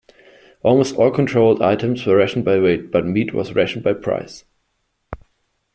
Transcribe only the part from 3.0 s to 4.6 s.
meat was rationed by price.